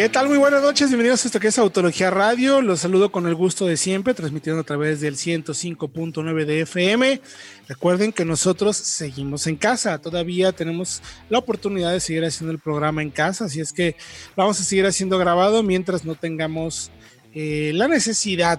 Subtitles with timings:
[0.00, 0.28] ¿Qué tal?
[0.30, 2.62] Muy buenas noches, bienvenidos a esto que es Autología Radio.
[2.62, 7.20] Los saludo con el gusto de siempre, transmitiendo a través del 105.9 de FM.
[7.68, 13.02] Recuerden que nosotros seguimos en casa, todavía tenemos la oportunidad de seguir haciendo el programa
[13.02, 13.94] en casa, así es que
[14.36, 16.90] vamos a seguir haciendo grabado mientras no tengamos
[17.34, 18.58] eh, la necesidad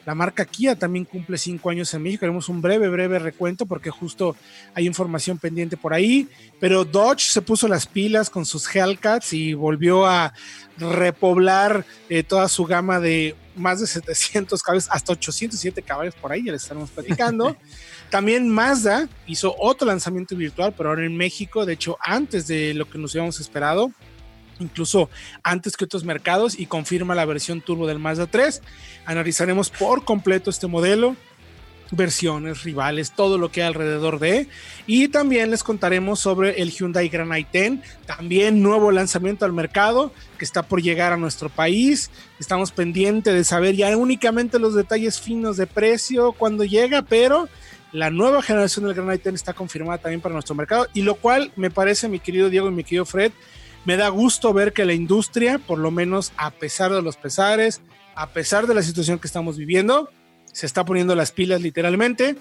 [0.05, 2.25] La marca Kia también cumple cinco años en México.
[2.25, 4.35] Haremos un breve, breve recuento porque justo
[4.75, 6.29] hay información pendiente por ahí.
[6.59, 10.35] Pero Dodge se puso las pilas con sus Hellcats y volvió a
[10.77, 16.45] repoblar eh, toda su gama de más de 700 caballos, hasta 807 caballos por ahí,
[16.45, 17.57] ya les estaremos platicando.
[18.11, 22.89] También Mazda hizo otro lanzamiento virtual, pero ahora en México, de hecho, antes de lo
[22.89, 23.93] que nos habíamos esperado
[24.61, 25.11] incluso
[25.43, 28.63] antes que otros mercados y confirma la versión turbo del Mazda 3.
[29.05, 31.17] Analizaremos por completo este modelo,
[31.91, 34.49] versiones, rivales, todo lo que hay alrededor de.
[34.87, 40.45] Y también les contaremos sobre el Hyundai Grand i10, también nuevo lanzamiento al mercado que
[40.45, 42.11] está por llegar a nuestro país.
[42.39, 47.49] Estamos pendientes de saber ya únicamente los detalles finos de precio cuando llega, pero
[47.93, 51.53] la nueva generación del Grand i10 está confirmada también para nuestro mercado y lo cual
[51.57, 53.33] me parece, mi querido Diego y mi querido Fred,
[53.85, 57.83] me da gusto ver que la industria, por lo menos a pesar de los pesares,
[58.15, 60.11] a pesar de la situación que estamos viviendo,
[60.55, 62.37] se está poniendo las pilas literalmente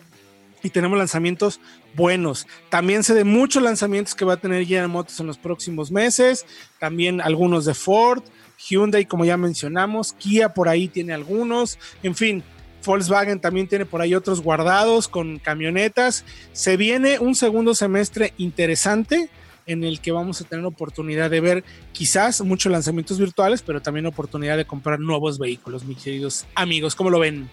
[0.62, 1.60] y tenemos lanzamientos
[1.96, 2.48] buenos.
[2.70, 6.46] También se de muchos lanzamientos que va a tener General Motors en los próximos meses,
[6.80, 8.24] también algunos de Ford,
[8.70, 12.44] Hyundai, como ya mencionamos, Kia por ahí tiene algunos, en fin.
[12.86, 16.26] Volkswagen también tiene por ahí otros guardados con camionetas.
[16.52, 19.30] Se viene un segundo semestre interesante
[19.66, 21.64] en el que vamos a tener oportunidad de ver
[21.94, 26.94] quizás muchos lanzamientos virtuales, pero también oportunidad de comprar nuevos vehículos, mis queridos amigos.
[26.94, 27.50] ¿Cómo lo ven?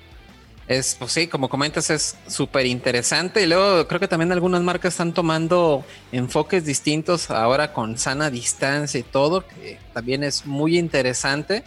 [0.70, 3.42] Es, pues sí, como comentas, es súper interesante.
[3.42, 9.00] Y luego creo que también algunas marcas están tomando enfoques distintos ahora con sana distancia
[9.00, 11.64] y todo, que también es muy interesante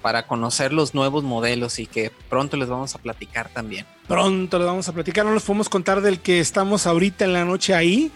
[0.00, 3.84] para conocer los nuevos modelos y que pronto les vamos a platicar también.
[4.06, 7.44] Pronto les vamos a platicar, no les podemos contar del que estamos ahorita en la
[7.44, 8.10] noche ahí,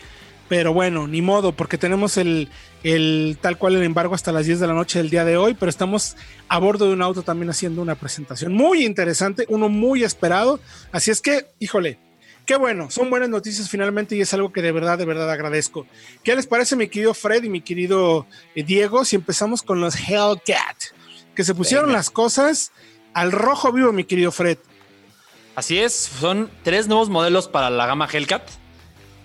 [0.52, 2.50] pero bueno, ni modo, porque tenemos el,
[2.82, 5.54] el, tal cual el embargo hasta las 10 de la noche del día de hoy,
[5.54, 6.14] pero estamos
[6.46, 10.60] a bordo de un auto también haciendo una presentación muy interesante, uno muy esperado,
[10.92, 11.98] así es que, híjole,
[12.44, 15.86] qué bueno, son buenas noticias finalmente y es algo que de verdad, de verdad agradezco.
[16.22, 19.96] ¿Qué les parece mi querido Fred y mi querido eh, Diego si empezamos con los
[19.96, 20.76] Hellcat,
[21.34, 21.96] que se pusieron Venga.
[21.96, 22.72] las cosas
[23.14, 24.58] al rojo vivo, mi querido Fred?
[25.56, 28.42] Así es, son tres nuevos modelos para la gama Hellcat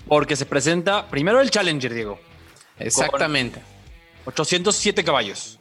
[0.08, 2.20] porque se presenta primero el Challenger, Diego.
[2.80, 3.62] Exactamente.
[4.26, 5.60] 807 caballos.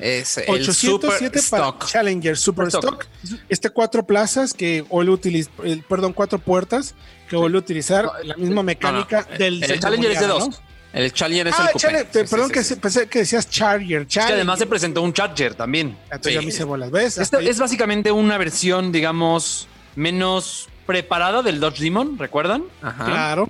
[0.00, 1.86] Es el 807 Super para Stock.
[1.86, 3.06] Challenger Super Stock.
[3.48, 5.50] Este cuatro plazas que hoy utiliza,
[5.88, 6.94] perdón, cuatro puertas
[7.28, 9.38] que vuelve a utilizar la misma mecánica no, no.
[9.38, 10.48] del El Challenger es de dos.
[10.50, 10.54] ¿no?
[10.92, 12.04] El Challenger es Ah, el coupé.
[12.04, 12.74] Te- Sí, perdón sí, que sí.
[12.76, 14.02] pensé que decías Charger.
[14.02, 15.98] Es que además se presentó un Charger también.
[16.04, 17.18] Entonces ya me hice bolas, ¿ves?
[17.34, 19.66] Ahí- es básicamente una versión, digamos,
[19.96, 22.64] menos preparada del Dodge Demon, ¿recuerdan?
[22.82, 23.04] Ajá.
[23.04, 23.48] Claro.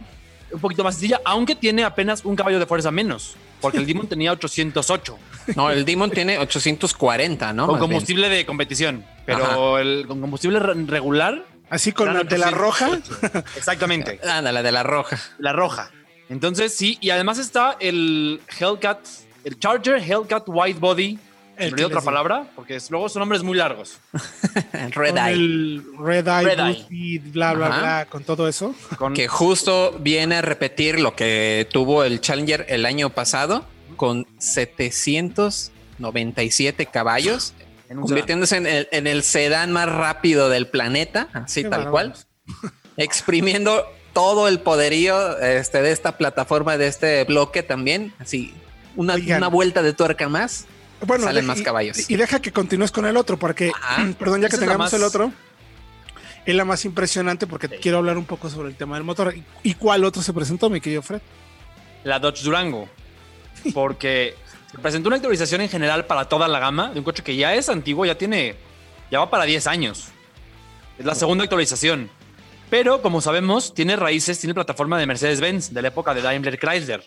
[0.50, 4.06] Un poquito más sencilla, aunque tiene apenas un caballo de fuerza menos, porque el Demon
[4.06, 5.18] tenía 808
[5.56, 7.66] No, el Demon tiene 840, ¿no?
[7.66, 12.50] con combustible de competición, pero el con combustible re- regular, Así con la de la
[12.50, 12.88] roja.
[12.88, 13.44] 808.
[13.56, 15.18] Exactamente, Anda, la de la roja.
[15.38, 15.90] la roja.
[16.30, 19.00] Entonces sí, y además está el Hellcat,
[19.44, 21.18] el Charger Hellcat White Body.
[21.60, 23.99] Olvidé otra palabra, porque es- luego son nombres muy largos.
[24.90, 25.32] Red con Eye.
[25.34, 26.58] el Red Eye, Red
[26.90, 27.19] Eye.
[27.32, 27.78] Bla, bla, Ajá.
[27.81, 28.75] bla, con todo eso.
[28.96, 33.64] Con, Que justo viene a repetir lo que tuvo el Challenger el año pasado
[33.96, 37.55] con 797 caballos,
[37.88, 42.26] en convirtiéndose en el, en el sedán más rápido del planeta, así Qué tal bárbaros.
[42.50, 48.52] cual, exprimiendo todo el poderío este, de esta plataforma, de este bloque también, así
[48.96, 49.38] una, Oigan.
[49.38, 50.66] una vuelta de tuerca más.
[51.06, 52.10] Bueno, Salen deja- más y- caballos.
[52.10, 54.06] Y, deja que continúes con el otro, porque, Ajá.
[54.18, 55.32] perdón, ya que tengamos más- el otro,
[56.44, 59.34] es la más impresionante porque quiero hablar un poco sobre el tema del motor.
[59.36, 61.20] ¿Y, y cuál otro se presentó, mi querido Fred?
[62.04, 62.88] la Dodge Durango,
[63.74, 64.34] porque
[64.72, 67.54] se presentó una actualización en general para toda la gama de un coche que ya
[67.54, 68.54] es antiguo, ya tiene,
[69.10, 70.06] ya va para 10 años.
[70.98, 72.08] Es la segunda actualización.
[72.70, 77.02] Pero, como sabemos, tiene raíces, tiene plataforma de Mercedes-Benz de la época de Daimler Chrysler.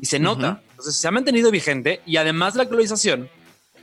[0.00, 0.52] Y se nota.
[0.52, 0.60] Ujú.
[0.70, 3.28] Entonces, se ha mantenido vigente y además de la actualización,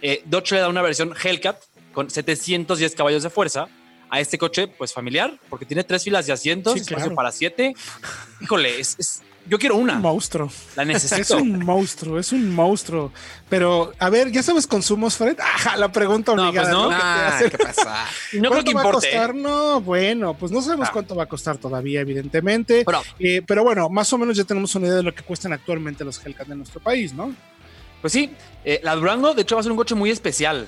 [0.02, 1.58] eh, Dodge le da una versión Hellcat
[1.94, 3.68] con 710 caballos de fuerza
[4.10, 7.16] a este coche, pues familiar, porque tiene tres filas de asientos, Sí, espacio claro.
[7.16, 7.76] para siete.
[8.42, 9.96] Híjole, es, es- yo quiero Un una.
[9.96, 10.50] monstruo.
[10.76, 11.38] La Es necesito.
[11.38, 13.12] un monstruo, es un monstruo.
[13.50, 15.38] Pero, a ver, ¿ya sabes consumos, Fred?
[15.40, 16.70] Ajá, la pregunta No, obligada.
[16.70, 16.84] pues no.
[16.84, 16.90] ¿no?
[16.90, 17.50] Que te Ah, hacen.
[17.52, 18.06] ¿qué pasa?
[18.34, 19.10] Y no creo ¿Cuánto que va a importe.
[19.10, 19.30] costar?
[19.30, 19.34] ¿eh?
[19.40, 20.94] No, bueno, pues no sabemos Ah.
[20.94, 22.84] cuánto va a costar todavía, evidentemente.
[22.86, 25.54] Pero, Eh, pero bueno, más o menos ya tenemos una idea de lo que cuestan
[25.54, 27.34] actualmente los Hellcat de nuestro país, ¿no?
[28.02, 28.30] pues sí,
[28.64, 30.68] eh, la Durango de hecho va a ser un coche muy especial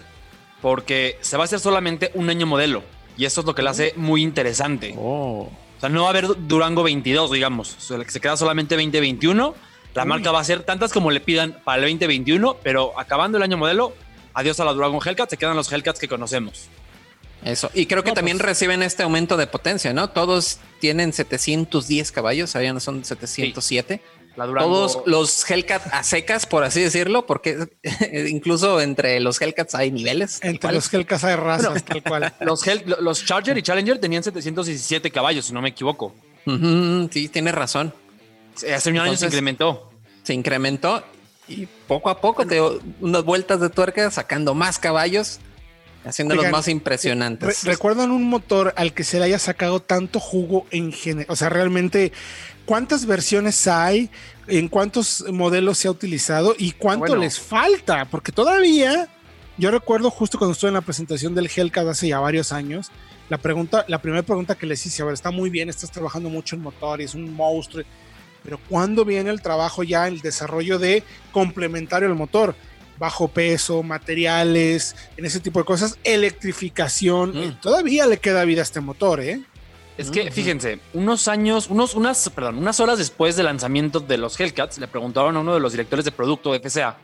[0.61, 2.83] porque se va a hacer solamente un año modelo
[3.17, 4.95] y eso es lo que la hace muy interesante.
[4.97, 5.49] Oh.
[5.79, 9.55] O sea, no va a haber Durango 22, digamos, o sea, se queda solamente 2021.
[9.95, 10.09] La Uy.
[10.09, 13.57] marca va a ser tantas como le pidan para el 2021, pero acabando el año
[13.57, 13.95] modelo,
[14.33, 16.67] adiós a la Durango Hellcat, se quedan los Hellcats que conocemos.
[17.45, 17.71] Eso.
[17.73, 20.09] Y creo que No, también pues- reciben este aumento de potencia, ¿no?
[20.09, 24.01] Todos tienen 710 caballos, ahora ya no son 707.
[24.35, 27.67] La Durango Todos los Hellcat a secas, por así decirlo, porque
[28.29, 30.39] incluso entre los Hellcats hay niveles.
[30.41, 32.33] Entre los Hellcats hay razas, tal cual.
[32.41, 36.15] los, Hell- los Charger y Challenger tenían 717 caballos, si no me equivoco.
[37.11, 37.93] Sí, tienes razón.
[38.73, 39.91] Hace un año se incrementó.
[40.23, 41.03] Se incrementó
[41.47, 42.61] y poco a poco, te,
[43.01, 45.39] unas vueltas de tuerca sacando más caballos,
[46.05, 47.63] haciéndolos Oigan, más impresionantes.
[47.63, 51.25] Re- ¿Recuerdan un motor al que se le haya sacado tanto jugo en general?
[51.29, 52.11] O sea, realmente,
[52.69, 54.11] ¿cuántas versiones hay?
[54.45, 56.53] ¿En cuántos modelos se ha utilizado?
[56.55, 57.23] ¿Y cuánto Bueno.
[57.23, 58.05] les falta?
[58.05, 59.07] Porque todavía,
[59.57, 62.91] yo recuerdo justo cuando estuve en la presentación del Hellcat hace ya varios años,
[63.27, 66.29] la pregunta, la primera pregunta que les hice, a ver, está muy bien, estás trabajando
[66.29, 67.83] mucho en motor y es un monstruo,
[68.43, 71.01] pero ¿cuándo viene el trabajo ya, el desarrollo de
[71.31, 72.53] complementario al motor?
[72.99, 77.31] Bajo peso, materiales, en ese tipo de cosas, electrificación.
[77.31, 77.61] Mm.
[77.61, 79.41] Todavía le queda vida a este motor, ¿eh?
[79.99, 80.31] Es que, Ujú.
[80.31, 84.87] fíjense, unos años, unos, unas, perdón, unas horas después del lanzamiento de los Hellcats, le
[84.87, 86.97] preguntaron a uno de los directores de producto de FCA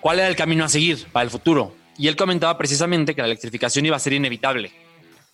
[0.00, 1.74] cuál era el camino a seguir para el futuro.
[1.96, 4.72] Y él comentaba precisamente que la electrificación iba a ser inevitable.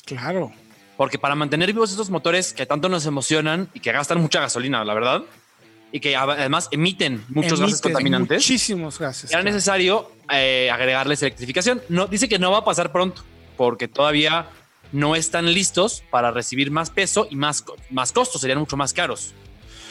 [0.05, 0.53] Claro.
[0.99, 4.85] Porque para mantener vivos estos motores que tanto nos emocionan y que gastan mucha gasolina,
[4.85, 5.23] la verdad,
[5.91, 9.31] y que además emiten muchos gases contaminantes, Muchísimos gases.
[9.31, 9.55] era claro.
[9.55, 11.81] necesario eh, agregarles electrificación.
[11.89, 13.23] No, dice que no va a pasar pronto,
[13.57, 14.47] porque todavía
[14.95, 19.35] no están listos para recibir más peso y más, más costos, serían mucho más caros.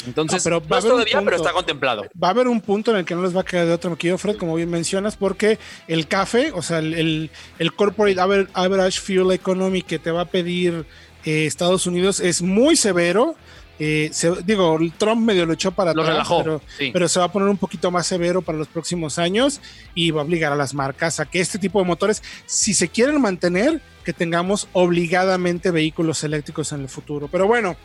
[0.06, 2.04] Entonces, Ah, pero no va es un todavía, pero está contemplado.
[2.22, 3.90] va a haber un punto en el que no les va a quedar de otro,
[3.92, 8.20] mi querido Fred, como bien mencionas, porque el CAFE, o sea, el, el- el Corporate
[8.20, 10.86] Aver- Average Fuel Economy que te va a pedir
[11.26, 13.36] eh, Estados Unidos es muy severo.
[13.80, 16.44] Eh, se- digo, Trump medio lo echó para Lo atrás, relajó.
[16.44, 16.92] pero, sí.
[16.94, 19.62] pero se va a poner un poquito más severo para los próximos años
[19.96, 22.88] y va a obligar a las marcas a que este tipo de motores, si se
[22.90, 27.28] quieren mantener, que tengamos obligadamente vehículos eléctricos en el futuro.
[27.30, 27.76] Pero bueno,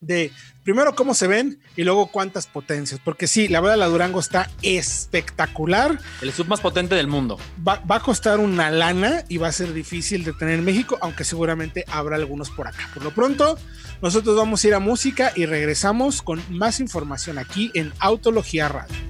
[0.01, 3.01] de primero cómo se ven y luego cuántas potencias.
[3.05, 5.99] Porque sí, la verdad la Durango está espectacular.
[6.23, 7.39] el sub más potente del mundo.
[7.67, 10.99] Va, va a costar una lana y va a ser difícil de tener en México,
[11.01, 12.89] aunque seguramente habrá algunos por acá.
[12.95, 13.59] Por lo pronto,
[14.03, 19.10] nosotros vamos a ir a música y regresamos con más información aquí en Autología Radio.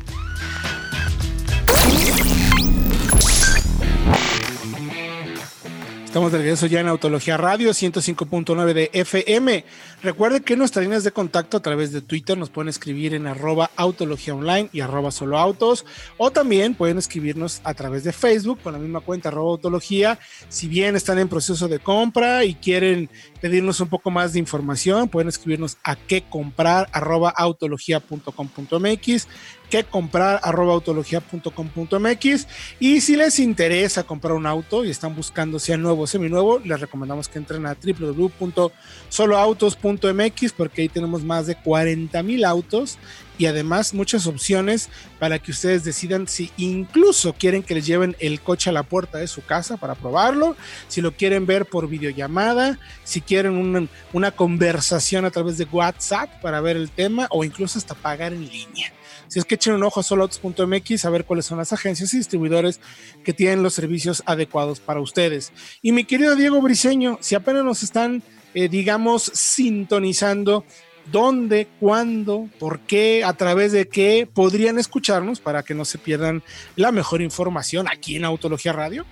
[6.11, 9.65] Estamos de regreso ya en Autología Radio 105.9 de FM.
[10.03, 13.71] Recuerde que nuestras líneas de contacto a través de Twitter nos pueden escribir en arroba
[13.77, 15.87] autología online y arroba solo autos
[16.17, 20.19] o también pueden escribirnos a través de Facebook con la misma cuenta arroba autología.
[20.49, 23.09] Si bien están en proceso de compra y quieren
[23.41, 29.29] pedirnos un poco más de información, pueden escribirnos a qué comprar arroba autología.com.mx
[29.71, 32.47] que comprar arroba autología.com.mx
[32.79, 36.79] y si les interesa comprar un auto y están buscando sea nuevo o seminuevo, les
[36.81, 42.99] recomendamos que entren a www.soloautos.mx porque ahí tenemos más de 40 mil autos
[43.39, 48.43] y además muchas opciones para que ustedes decidan si incluso quieren que les lleven el
[48.43, 50.57] coche a la puerta de su casa para probarlo,
[50.89, 56.29] si lo quieren ver por videollamada, si quieren una, una conversación a través de WhatsApp
[56.43, 58.93] para ver el tema o incluso hasta pagar en línea.
[59.31, 62.17] Si es que echen un ojo a soloautos.mx a ver cuáles son las agencias y
[62.17, 62.81] distribuidores
[63.23, 65.53] que tienen los servicios adecuados para ustedes.
[65.83, 70.65] Y mi querido Diego Briseño, si apenas nos están, eh, digamos, sintonizando,
[71.13, 76.43] ¿dónde, cuándo, por qué, a través de qué podrían escucharnos para que no se pierdan
[76.75, 79.07] la mejor información aquí en Autología Radio?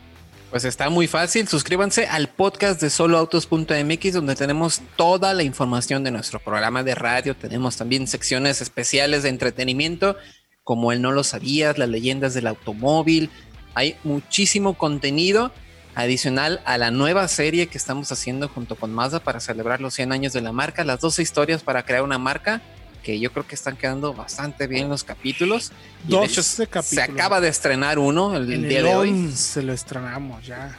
[0.51, 6.11] Pues está muy fácil, suscríbanse al podcast de soloautos.mx donde tenemos toda la información de
[6.11, 10.17] nuestro programa de radio, tenemos también secciones especiales de entretenimiento
[10.65, 13.29] como el no lo sabías, las leyendas del automóvil,
[13.75, 15.53] hay muchísimo contenido
[15.95, 20.13] adicional a la nueva serie que estamos haciendo junto con Mazda para celebrar los 100
[20.13, 22.63] años de la marca, las 12 historias para crear una marca
[23.03, 25.73] que yo creo que están quedando bastante bien los capítulos.
[26.09, 26.87] Capítulos.
[26.87, 29.11] Se acaba de estrenar uno el, En día el de hoy.
[29.11, 30.77] 11 lo estrenamos ya.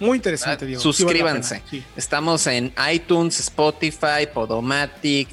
[0.00, 0.82] Muy interesante, Diego.
[0.82, 1.62] Suscríbanse.
[1.70, 1.84] sí.
[1.96, 5.28] Estamos en iTunes, Spotify, Podomatic,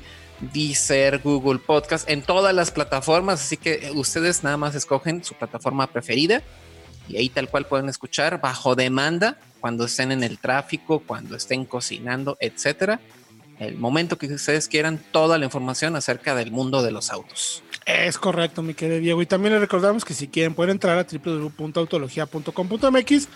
[0.54, 3.42] Deezer, Google Podcast, en todas las plataformas.
[3.42, 6.44] Así que ustedes nada más escogen su plataforma preferida
[7.08, 11.66] y ahí tal cual pueden escuchar bajo demanda cuando estén en el tráfico, cuando estén
[11.66, 13.00] cocinando, etcétera.
[13.60, 17.62] El momento que ustedes quieran, toda la información acerca del mundo de los autos.
[17.86, 19.22] Es correcto, mi querido Diego.
[19.22, 23.28] Y también les recordamos que si quieren pueden entrar a www.autologia.com.mx,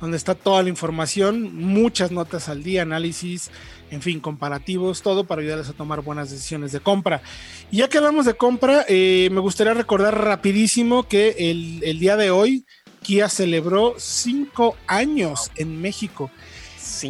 [0.00, 3.50] donde está toda la información, muchas notas al día, análisis,
[3.90, 7.22] en fin, comparativos, todo para ayudarles a tomar buenas decisiones de compra.
[7.70, 12.16] Y ya que hablamos de compra, eh, me gustaría recordar rapidísimo que el, el día
[12.16, 12.64] de hoy
[13.02, 16.30] Kia celebró cinco años en México.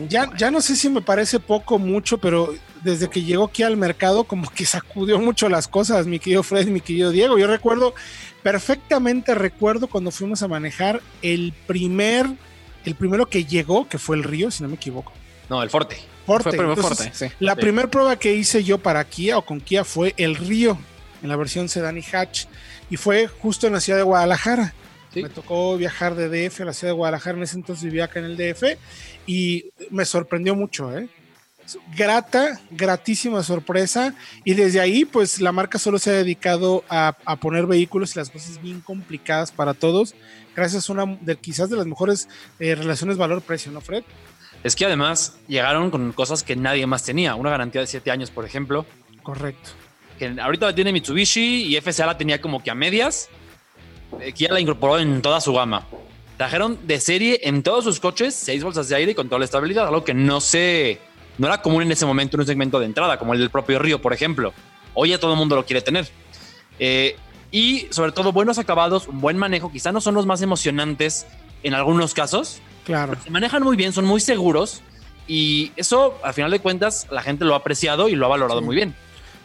[0.09, 3.63] Ya, ya no sé si me parece poco o mucho, pero desde que llegó aquí
[3.63, 7.39] al mercado, como que sacudió mucho las cosas, mi querido Fred, mi querido Diego.
[7.39, 7.95] Yo recuerdo,
[8.43, 12.27] perfectamente recuerdo cuando fuimos a manejar el primer,
[12.85, 15.13] el primero que llegó, que fue el Río, si no me equivoco.
[15.49, 15.97] No, el Forte.
[16.27, 16.45] Forte.
[16.45, 17.35] Fue primero Entonces, Forte, sí.
[17.41, 17.61] La Sí.
[17.61, 20.79] primera prueba que hice yo para Kia o con Kia fue el Río,
[21.23, 22.45] en la versión sedán y hatch,
[22.91, 24.75] y fue justo en la ciudad de Guadalajara.
[25.13, 25.23] Sí.
[25.23, 28.21] Me tocó viajar de DF a la ciudad de Guadalajara, en ese entonces vivía acá
[28.21, 28.79] en el DF,
[29.27, 31.09] y me sorprendió mucho, ¿eh?
[31.97, 34.15] Grata, gratísima sorpresa,
[34.45, 38.19] y desde ahí, pues la marca solo se ha dedicado a, a poner vehículos y
[38.19, 40.15] las cosas bien complicadas para todos,
[40.55, 42.29] gracias a una de quizás de las mejores
[42.59, 44.05] eh, relaciones valor-precio, ¿no, Fred?
[44.65, 47.35] Es que además llegaron con cosas que nadie más tenía.
[47.35, 48.87] Una garantía de 7 años, por ejemplo.
[49.23, 49.71] Correcto.
[50.19, 53.29] Que ahorita la tiene Mitsubishi y FCA la tenía como que a medias.
[54.21, 55.87] Eh, Kia la incorporó en toda su gama.
[56.37, 59.87] Trajeron de serie en todos sus coches seis bolsas de aire y control de estabilidad,
[59.87, 60.99] algo que no se
[61.39, 63.79] no era común en ese momento en un segmento de entrada, como el del propio
[63.79, 64.53] Río, por ejemplo.
[64.95, 66.09] Hoy ya todo el mundo lo quiere tener.
[66.79, 67.17] Eh,
[67.51, 71.27] y sobre todo buenos acabados, un buen manejo, quizá no son los más emocionantes
[71.63, 73.17] en algunos casos, Claro.
[73.23, 74.83] se manejan muy bien, son muy seguros
[75.29, 78.61] y eso, al final de cuentas, la gente lo ha apreciado y lo ha valorado
[78.61, 78.67] Sí.
[78.67, 78.95] muy bien.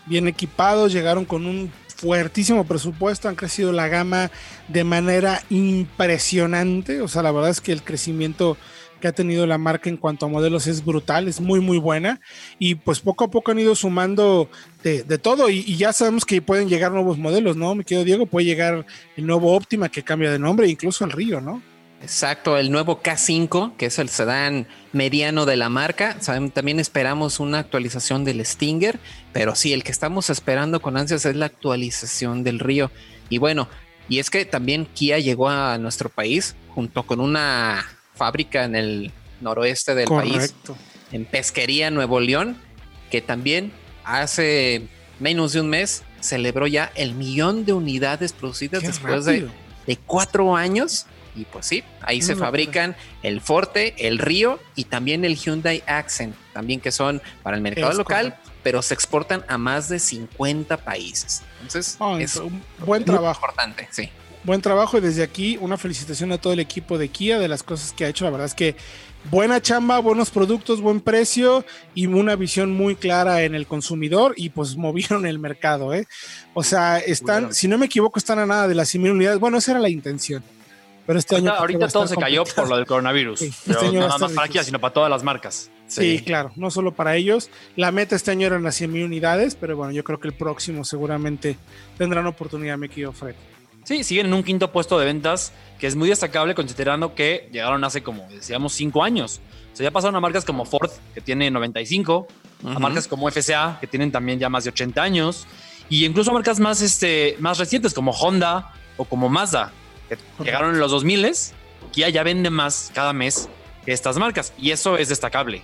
[0.08, 4.32] bien equipados, llegaron con un fuertísimo presupuesto, han crecido la gama
[4.68, 8.56] de manera impresionante, o sea, la verdad es que el crecimiento
[9.02, 12.20] que ha tenido la marca en cuanto a modelos es brutal, es muy muy buena
[12.58, 14.50] y pues poco a poco han ido sumando
[14.84, 17.76] de, todo y, y ya sabemos que pueden llegar nuevos modelos, ¿no?
[17.76, 18.86] Mi querido Diego, puede llegar
[19.16, 21.62] el nuevo Optima que cambia de nombre, incluso el Río, ¿no?
[22.02, 26.18] Exacto, el nuevo K5, que es el sedán mediano de la marca.
[26.54, 29.00] También esperamos una actualización del Stinger,
[29.38, 32.90] pero sí, el que estamos esperando con ansias es la actualización del Río.
[33.30, 33.70] Y bueno,
[34.10, 39.12] y es que también Kia llegó a nuestro país junto con una fábrica en el
[39.40, 40.56] noroeste del país,
[41.12, 42.58] en Pesquería, Nuevo León,
[43.12, 43.72] que también
[44.04, 44.88] hace
[45.20, 49.52] menos de un mes celebró ya el millón de unidades producidas Qué después de
[50.08, 51.06] cuatro años.
[51.38, 56.36] Y pues sí, ahí se fabrican el Forte, el Río y también el Hyundai Accent,
[56.52, 58.52] también que son para el mercado local, correcto.
[58.64, 61.44] pero se exportan a más de 50 países.
[61.62, 63.40] Entonces, Ah, es un buen trabajo.
[63.46, 64.10] importante, sí.
[64.44, 67.62] buen trabajo y desde aquí una felicitación a todo el equipo de Kia de las
[67.62, 68.24] cosas que ha hecho.
[68.26, 68.76] La verdad es que
[69.30, 74.50] buena chamba, buenos productos, buen precio y una visión muy clara en el consumidor y
[74.50, 75.94] pues movieron el mercado.
[75.94, 76.08] ¿eh?
[76.54, 79.40] O sea, están, si no me equivoco, están a nada de las 100 unidades.
[79.40, 80.44] Bueno, esa era la intención.
[81.08, 81.54] Pero este año.
[81.54, 83.42] Ahorita todo se cayó por lo del coronavirus.
[83.42, 85.72] este no nada más para Kia, sino para todas las marcas.
[85.88, 86.22] Sí.
[86.24, 87.50] claro, no solo para ellos.
[87.78, 90.34] La meta este año eran las 100 mil unidades, pero bueno, yo creo que el
[90.34, 91.58] próximo seguramente
[91.98, 93.36] tendrán oportunidad, me quedo Fred.
[93.86, 97.86] Sí, siguen en un quinto puesto de ventas que es muy destacable considerando que llegaron
[97.86, 99.40] hace como, decíamos, cinco años.
[99.72, 102.28] O sea, ya pasaron a marcas como Ford, que tiene 95,
[102.66, 105.48] a marcas como FCA, que tienen también ya más de 80 años,
[105.88, 109.72] y incluso a marcas más, este, más recientes como Honda o como Mazda,
[110.40, 111.32] llegaron en los 2000
[111.92, 113.50] Kia ya vende más cada mes
[113.86, 115.62] que estas marcas, y eso es destacable.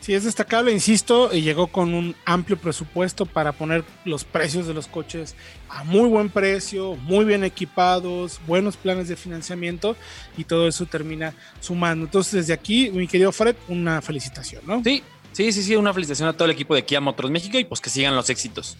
[0.00, 4.74] Sí, es destacable, insisto, y llegó con un amplio presupuesto para poner los precios de
[4.74, 5.34] los coches
[5.68, 9.96] a muy buen precio, muy bien equipados, buenos planes de financiamiento
[10.36, 12.04] y todo eso termina sumando.
[12.04, 14.80] Entonces, desde aquí, mi querido Fred, una felicitación, ¿no?
[14.84, 17.64] Sí, sí, sí, sí, una felicitación a todo el equipo de Kia Motors México y
[17.64, 18.76] pues que sigan los éxitos.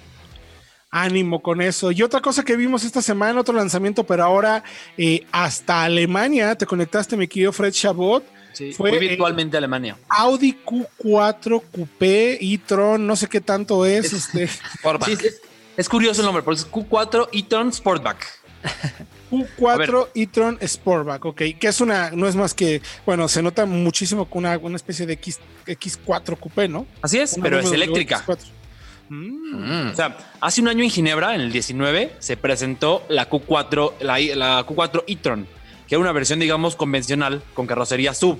[0.91, 1.91] Ánimo con eso.
[1.93, 4.63] Y otra cosa que vimos esta semana, otro lanzamiento, pero ahora
[4.97, 8.25] eh, hasta Alemania, te conectaste, mi querido Fred Chabot
[8.75, 9.97] fue virtualmente Alemania.
[10.09, 14.13] Audi Q4 Coupé e-tron, no sé qué tanto es.
[14.13, 14.45] este.
[15.77, 18.27] es, curioso el nombre, porque es Q4 e-tron Sportback.
[19.31, 24.31] Q4 e-tron Sportback, ok, que es una, no es más que, bueno, se nota muchísimo
[24.31, 26.87] con una, una especie de X, X4 Coupé, ¿no?
[27.03, 28.25] Así es, pero es eléctrica.
[29.09, 29.91] Mm.
[29.93, 34.19] O sea, hace un año en Ginebra, en el 19, se presentó la Q4, la,
[34.19, 35.47] la Q4 e-tron
[35.87, 38.39] que era una versión, digamos, convencional con carrocería sub.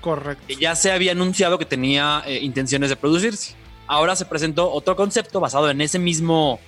[0.00, 0.44] Correcto.
[0.46, 3.54] Que ya se había anunciado que tenía eh, intenciones de producirse.
[3.86, 6.60] Ahora se presentó otro concepto basado en ese mismo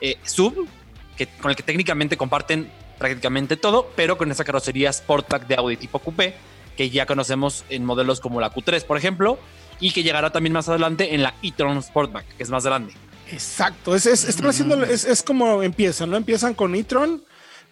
[0.00, 0.68] eh, sub,
[1.16, 5.76] que, con el que técnicamente comparten prácticamente todo, pero con esa carrocería Sportback de Audi
[5.76, 6.34] tipo coupé,
[6.76, 9.38] que ya conocemos en modelos como la Q3, por ejemplo,
[9.82, 12.94] y que llegará también más adelante en la e-tron Sportback, que es más grande.
[13.32, 16.16] Exacto, es, es, haciendo, es, es como empiezan, ¿no?
[16.16, 17.22] Empiezan con e-tron,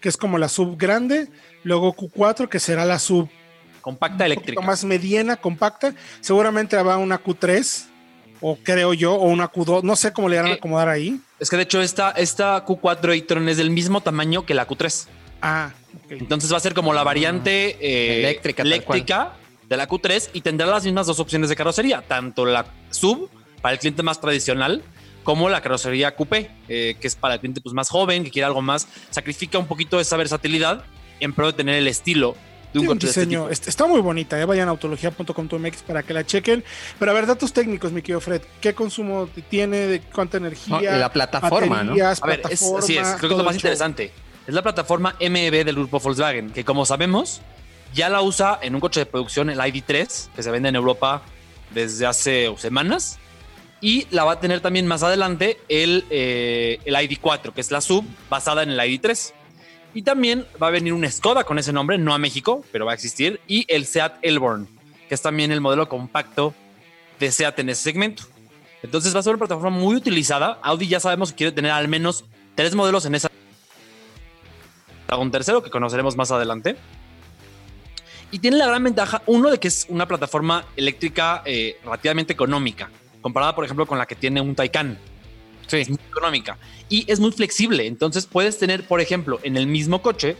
[0.00, 1.28] que es como la sub grande,
[1.62, 3.28] luego Q4, que será la sub
[3.80, 4.60] compacta eléctrica.
[4.60, 5.94] Más mediana, compacta.
[6.20, 7.84] Seguramente habrá una Q3,
[8.40, 11.20] o creo yo, o una Q2, no sé cómo le van a acomodar ahí.
[11.38, 15.06] Es que de hecho esta, esta Q4 e-tron es del mismo tamaño que la Q3.
[15.42, 15.70] Ah,
[16.08, 19.34] Entonces va a ser como la variante eh, eléctrica, eléctrica
[19.70, 23.30] de la Q3 y tendrá las mismas dos opciones de carrocería, tanto la sub
[23.62, 24.82] para el cliente más tradicional
[25.22, 28.46] como la carrocería coupé, eh, que es para el cliente pues, más joven, que quiere
[28.46, 30.84] algo más, sacrifica un poquito esa versatilidad
[31.20, 32.34] en pro de tener el estilo
[32.72, 33.46] de un, coche diseño.
[33.46, 34.44] De este Está muy bonita, ¿eh?
[34.44, 36.64] vayan a autología.com.mx para que la chequen.
[36.98, 38.42] Pero a ver, datos técnicos, mi querido Fred.
[38.60, 39.76] ¿Qué consumo tiene?
[39.86, 40.96] ¿De cuánta energía?
[40.96, 41.92] la plataforma, ¿no?
[41.92, 44.12] A ver, es, sí, es, creo que es lo más interesante.
[44.46, 47.42] Es la plataforma MEB del grupo Volkswagen, que como sabemos,
[47.94, 51.22] ya la usa en un coche de producción, el ID3, que se vende en Europa
[51.72, 53.18] desde hace semanas
[53.80, 57.80] y la va a tener también más adelante el, eh, el ID4, que es la
[57.80, 59.32] sub basada en el ID3.
[59.94, 62.92] Y también va a venir un Skoda con ese nombre, no a México, pero va
[62.92, 63.40] a existir.
[63.48, 64.68] Y el Seat Elborn,
[65.08, 66.54] que es también el modelo compacto
[67.18, 68.24] de Seat en ese segmento.
[68.82, 70.58] Entonces va a ser una plataforma muy utilizada.
[70.62, 72.24] Audi ya sabemos que quiere tener al menos
[72.54, 73.30] tres modelos en esa.
[75.18, 76.76] Un tercero que conoceremos más adelante.
[78.30, 82.88] Y tiene la gran ventaja, uno, de que es una plataforma eléctrica eh, relativamente económica
[83.20, 84.98] comparada, por ejemplo, con la que tiene un Taycan.
[85.66, 85.78] Sí.
[85.78, 87.86] Es muy económica y es muy flexible.
[87.86, 90.36] Entonces puedes tener, por ejemplo, en el mismo coche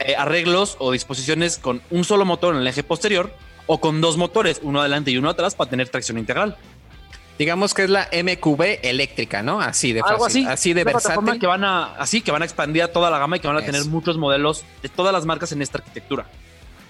[0.00, 3.34] eh, arreglos o disposiciones con un solo motor en el eje posterior
[3.66, 6.56] o con dos motores, uno adelante y uno atrás, para tener tracción integral.
[7.38, 9.60] Digamos que es la MQB eléctrica, ¿no?
[9.60, 11.38] Así de Algo así, así de versátil.
[11.40, 13.56] que van a, así que van a expandir a toda la gama y que van
[13.56, 16.26] a tener muchos modelos de todas las marcas en esta arquitectura.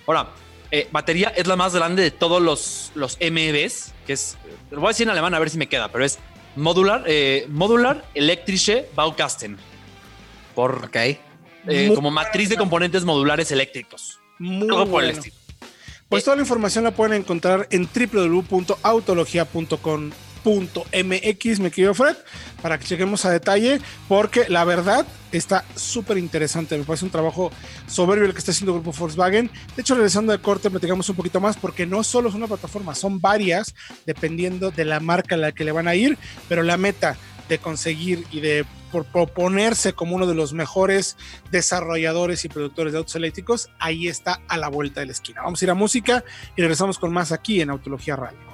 [0.07, 0.29] Ahora,
[0.71, 4.37] eh, batería es la más grande de todos los, los MEBs, que es,
[4.71, 6.19] lo voy a decir en alemán a ver si me queda, pero es
[6.57, 9.59] Modular, eh, modular Elektrische Baukasten.
[10.55, 11.19] Por, okay.
[11.67, 14.21] Eh, como matriz de componentes modulares eléctricos.
[14.39, 15.35] Muy por el estilo.
[16.09, 20.11] Pues toda la información la pueden encontrar en www.autologia.com
[20.45, 22.17] .mx, me querido Fred,
[22.63, 26.77] para que chequemos a detalle, porque la verdad está súper interesante.
[26.77, 27.51] Me parece un trabajo
[27.87, 29.51] soberbio el que está haciendo el Grupo Volkswagen.
[29.75, 32.95] De hecho, regresando de corte, platicamos un poquito más, porque no solo es una plataforma,
[32.95, 33.75] son varias,
[34.07, 37.17] dependiendo de la marca a la que le van a ir, pero la meta
[37.49, 41.17] de conseguir y de proponerse como uno de los mejores
[41.51, 45.43] desarrolladores y productores de autos eléctricos, ahí está a la vuelta de la esquina.
[45.43, 46.25] Vamos a ir a música
[46.57, 48.54] y regresamos con más aquí en Autología Radio.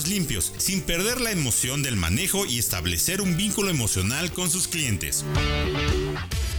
[0.00, 5.24] limpios, sin perder la emoción del manejo y establecer un vínculo emocional con sus clientes.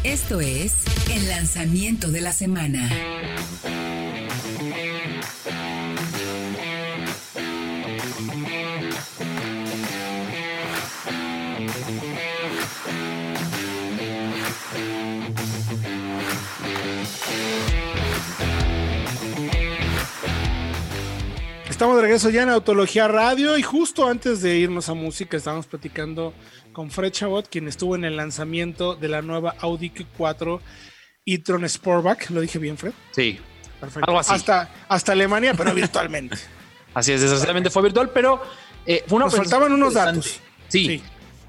[0.03, 0.73] Esto es
[1.11, 2.89] el lanzamiento de la semana.
[21.83, 25.65] Estamos de regreso ya en Autología Radio y justo antes de irnos a música estábamos
[25.65, 26.33] platicando
[26.71, 30.61] con Fred Chabot, quien estuvo en el lanzamiento de la nueva Audi Q4
[31.25, 32.29] e-tron Sportback.
[32.29, 32.93] ¿Lo dije bien, Fred?
[33.11, 33.37] Sí.
[33.81, 34.09] Perfecto.
[34.09, 34.33] Algo así.
[34.33, 36.37] Hasta, hasta Alemania, pero virtualmente.
[36.93, 38.41] así es, desgraciadamente fue virtual, pero
[38.85, 40.39] eh, fue una Nos faltaban unos datos.
[40.69, 40.85] Sí.
[40.85, 41.03] sí.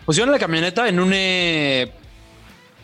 [0.05, 1.93] Pusieron la camioneta en un eh,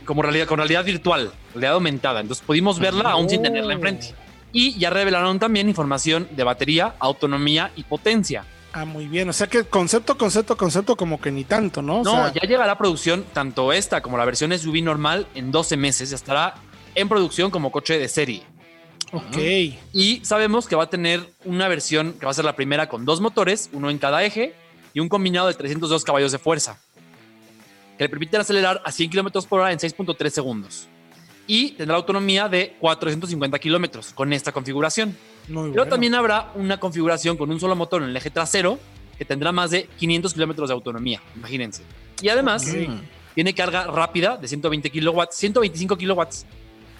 [0.04, 2.20] como realidad, con realidad virtual, realidad aumentada.
[2.20, 4.14] Entonces pudimos verla aún sin tenerla enfrente.
[4.52, 8.44] Y ya revelaron también información de batería, autonomía y potencia.
[8.72, 9.28] Ah, muy bien.
[9.28, 12.00] O sea que concepto, concepto, concepto, como que ni tanto, ¿no?
[12.00, 12.32] O no, sea...
[12.32, 16.10] ya llegará a producción tanto esta como la versión SUV normal en 12 meses.
[16.10, 16.54] Ya estará
[16.94, 18.42] en producción como coche de serie.
[19.12, 19.38] Ok.
[19.92, 23.04] Y sabemos que va a tener una versión que va a ser la primera con
[23.04, 24.54] dos motores, uno en cada eje
[24.94, 26.78] y un combinado de 302 caballos de fuerza,
[27.98, 30.88] que le permiten acelerar a 100 km por hora en 6.3 segundos
[31.50, 35.16] y tendrá autonomía de 450 kilómetros con esta configuración.
[35.48, 35.86] Muy Pero bueno.
[35.86, 38.78] también habrá una configuración con un solo motor en el eje trasero
[39.18, 41.82] que tendrá más de 500 kilómetros de autonomía, imagínense.
[42.22, 42.64] Y además
[43.34, 46.46] tiene carga rápida de 120 kilowatts, 125 kilowatts,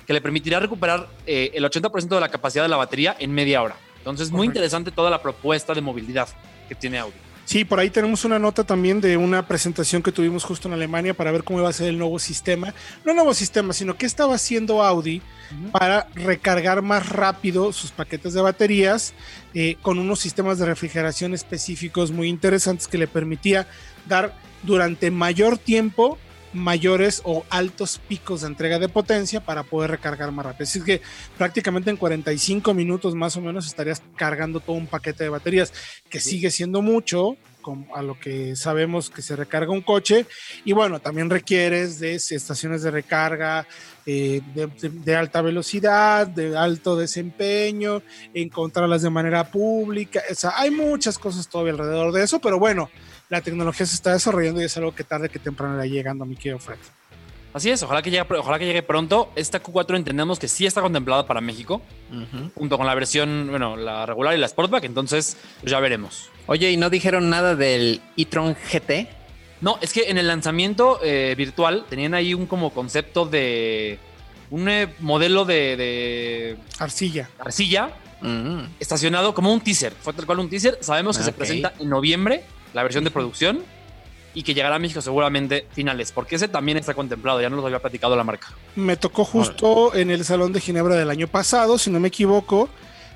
[0.05, 3.63] que le permitirá recuperar eh, el 80% de la capacidad de la batería en media
[3.63, 3.77] hora.
[3.99, 6.29] Entonces, muy interesante toda la propuesta de movilidad
[6.69, 7.15] que tiene Audi.
[7.51, 11.15] Sí, por ahí tenemos una nota también de una presentación que tuvimos justo en Alemania
[11.15, 12.73] para ver cómo iba a ser el nuevo sistema.
[13.05, 15.21] No nuevo sistema, sino qué estaba haciendo Audi
[15.73, 19.15] para recargar más rápido sus paquetes de baterías
[19.53, 23.67] eh, con unos sistemas de refrigeración específicos muy interesantes que le permitía
[24.07, 24.33] dar
[24.63, 26.19] durante mayor tiempo
[26.53, 30.65] mayores o altos picos de entrega de potencia para poder recargar más rápido.
[30.65, 31.01] Así que
[31.39, 35.73] prácticamente en 45 minutos más o menos estarías cargando todo un paquete de baterías,
[36.09, 37.37] que sigue siendo mucho
[37.95, 40.25] a lo que sabemos que se recarga un coche.
[40.65, 43.67] Y bueno, también requieres de estaciones de recarga
[44.07, 50.23] eh, de, de- de alta velocidad, de alto desempeño, encontrarlas de manera pública.
[50.31, 52.89] O sea, hay muchas cosas todavía alrededor de eso, pero bueno,
[53.31, 56.37] la tecnología se está desarrollando y es algo que tarde que temprano irá llegando, mi
[56.37, 56.77] querido Fred.
[57.55, 59.33] Así es, ojalá que, llegue, ojalá que llegue pronto.
[59.35, 61.81] Esta Q4 entendemos que sí está contemplada para México,
[62.55, 66.29] junto con la versión, bueno, la regular y la Sportback, entonces pues ya veremos.
[66.47, 69.09] Oye, ¿y no dijeron nada del e-tron GT?
[69.61, 73.99] No, es que en el lanzamiento eh, virtual tenían ahí un como concepto de
[74.51, 77.29] un eh, modelo de, de Arcilla.
[77.39, 78.65] arcilla Mm.
[78.79, 79.93] estacionado como un teaser.
[79.93, 80.79] Fue tal cual un teaser.
[80.81, 83.63] Sabemos que se presenta en noviembre la versión de producción
[84.35, 87.67] y que llegará a México seguramente finales, porque ese también está contemplado, ya nos lo
[87.67, 88.49] había platicado la marca.
[88.77, 92.69] Me tocó justo en el Salón de Ginebra del año pasado, si no me equivoco,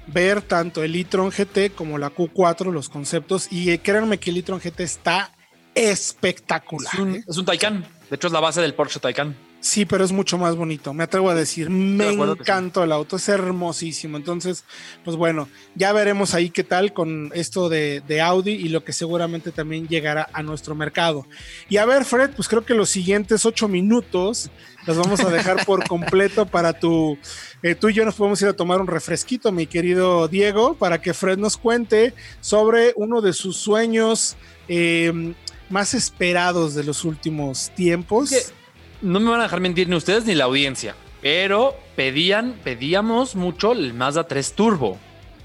[0.07, 4.39] ver tanto el e-tron GT como la Q4, los conceptos, y eh, créanme que el
[4.39, 5.31] e-tron GT está
[5.75, 6.93] espectacular.
[6.93, 7.25] Es un, ¿eh?
[7.27, 9.37] es un Taycan, de hecho es la base del Porsche Taycan.
[9.65, 11.71] Sí, pero es mucho más bonito, me atrevo a decir.
[11.71, 12.21] Me sí.
[12.21, 14.19] encantó el auto, es hermosísimo.
[14.19, 14.63] Entonces,
[15.03, 18.93] pues bueno, ya veremos ahí qué tal con esto de, de Audi y lo que
[18.93, 21.27] seguramente también llegará a nuestro mercado.
[21.71, 24.51] Y a ver, Fred, pues creo que los siguientes ocho minutos
[24.87, 27.17] los vamos a dejar por completo para tu.
[27.63, 31.01] eh, tú y yo nos podemos ir a tomar un refresquito, mi querido Diego, para
[31.01, 34.37] que Fred nos cuente sobre uno de sus sueños
[34.69, 35.33] eh,
[35.71, 38.29] más esperados de los últimos tiempos.
[38.29, 38.64] Que
[39.05, 43.73] no me van a dejar mentir ni ustedes ni la audiencia, pero pedían, pedíamos mucho
[43.73, 44.99] el Mazda 3 Turbo.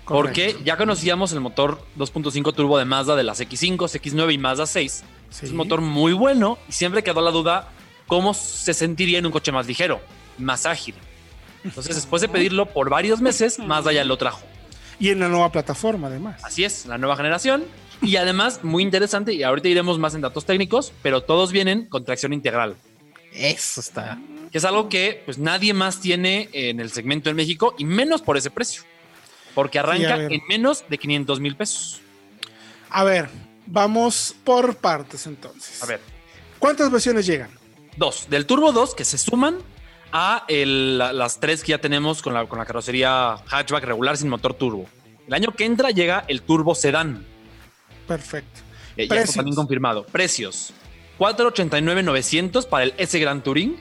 [0.05, 4.65] Porque ya conocíamos el motor 2.5 turbo de Mazda de las X5, X9 y Mazda
[4.65, 5.03] 6.
[5.29, 5.45] Sí.
[5.45, 7.67] Es un motor muy bueno y siempre quedó la duda
[8.07, 10.01] cómo se sentiría en un coche más ligero,
[10.39, 10.95] más ágil.
[11.63, 14.41] Entonces, después de pedirlo por varios meses, Mazda ya lo trajo.
[14.99, 16.43] Y en la nueva plataforma, además.
[16.43, 17.65] Así es, la nueva generación.
[18.01, 22.03] Y además, muy interesante, y ahorita iremos más en datos técnicos, pero todos vienen con
[22.05, 22.77] tracción integral,
[23.33, 24.17] Eso está.
[24.51, 28.21] que es algo que pues nadie más tiene en el segmento en México y menos
[28.21, 28.83] por ese precio.
[29.53, 32.01] Porque arranca en menos de 500 mil pesos.
[32.89, 33.29] A ver,
[33.65, 35.81] vamos por partes entonces.
[35.83, 35.99] A ver,
[36.59, 37.49] ¿Cuántas versiones llegan?
[37.97, 38.27] dos.
[38.29, 39.57] Del Turbo 2 que se suman
[40.11, 44.29] a el- las tres que ya tenemos con la, con la carrocería hatchback regular sin
[44.29, 44.87] motor turbo.
[45.27, 47.25] El año que entra llega el Turbo Sedán.
[48.07, 48.61] Perfecto.
[48.97, 50.03] Eh, ya está también confirmado.
[50.05, 50.73] Precios.
[51.19, 53.77] 489,900 para el S Grand Touring.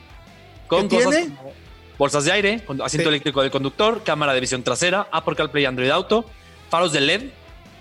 [0.66, 1.34] Con ¿Qué cosas tiene?
[1.36, 1.52] como
[1.96, 2.98] bolsas de aire, asiento Sí.
[3.08, 6.26] eléctrico del conductor, cámara de visión trasera, Apple CarPlay Android Auto,
[6.68, 7.22] faros de LED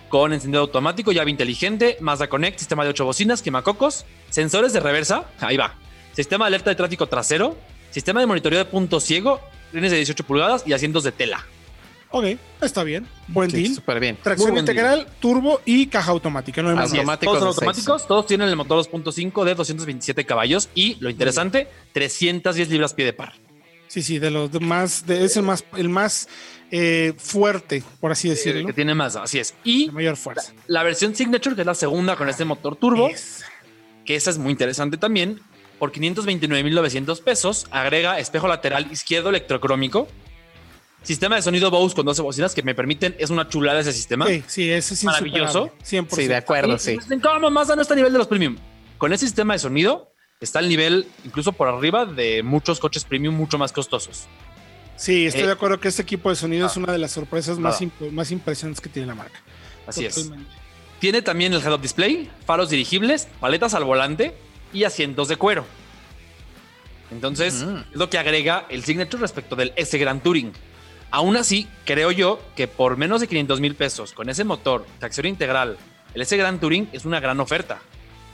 [0.10, 5.26] con encendido automático, llave inteligente, Mazda Connect, sistema de 8 bocinas, quemacocos, sensores de reversa,
[5.42, 5.76] ahí va,
[6.14, 7.58] sistema de alerta de tráfico trasero,
[7.92, 9.42] sistema de monitoreo de punto ciego,
[9.74, 11.46] rines de 18 pulgadas y asientos de tela.
[12.10, 12.26] Ok,
[12.62, 13.06] está bien.
[13.28, 13.76] Buen Sí, deal.
[13.76, 14.18] súper bien.
[14.22, 16.62] Tracción buen integral, turbo y caja automática.
[16.62, 16.92] No hay más.
[16.94, 17.58] Automáticos, todos son seis.
[17.68, 23.06] automáticos, todos tienen el motor 2.5 de 227 caballos y lo interesante, 310 libras pie
[23.06, 23.34] de par.
[23.88, 26.28] Sí, sí, de los más, de- es el más, el más
[26.72, 28.68] eh, fuerte, por así decirlo.
[28.68, 29.54] que tiene más, así es.
[29.64, 30.52] Y de mayor fuerza.
[30.68, 33.44] la versión Signature, que es la segunda con este motor turbo, Es-
[34.06, 35.40] que esa es muy interesante también,
[35.80, 40.08] por 529.900 pesos, agrega espejo lateral izquierdo electrocrómico,
[41.08, 44.28] sistema de sonido Bose con 12 bocinas que me permiten, es una chulada ese sistema.
[44.28, 45.72] Sí, sí, ese es Maravilloso.
[45.82, 46.16] insuperable, 100%.
[46.16, 46.98] Sí, de acuerdo, Y sí.
[47.22, 48.58] ¿Cómo Mazda no está a nivel de los premium?
[48.98, 53.36] Con ese sistema de sonido está al nivel incluso por arriba de muchos coches premium
[53.36, 54.26] mucho más costosos.
[54.96, 57.60] Sí, estoy Eh, de acuerdo que este equipo de sonido es una de las sorpresas
[57.60, 59.40] más, imp- más impresionantes que tiene la marca.
[59.86, 60.16] Así es.
[60.16, 60.52] Totalmente.
[61.00, 64.36] Tiene también el head-up display, faros dirigibles, paletas al volante
[64.74, 65.64] y asientos de cuero.
[67.12, 67.78] Entonces, Mm.
[67.92, 70.52] es lo que agrega el Signature respecto del S Grand Touring.
[71.12, 75.26] Aún así, creo yo que por menos de 500 mil pesos, con ese motor, tracción
[75.28, 75.78] integral,
[76.14, 77.80] el S Grand Touring es una gran oferta.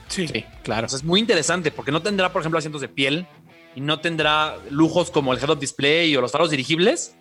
[0.08, 0.26] Sí.
[0.28, 0.80] Sí, claro.
[0.80, 3.26] Entonces, es muy interesante porque no tendrá, por ejemplo, asientos de piel
[3.74, 7.14] y no tendrá lujos como el head-up display o los faros dirigibles.